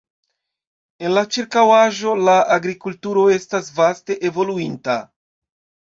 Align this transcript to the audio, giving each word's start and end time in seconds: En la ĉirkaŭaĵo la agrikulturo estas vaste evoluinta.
En 1.09 1.13
la 1.17 1.23
ĉirkaŭaĵo 1.35 2.15
la 2.29 2.37
agrikulturo 2.57 3.27
estas 3.35 3.69
vaste 3.81 4.19
evoluinta. 4.31 5.01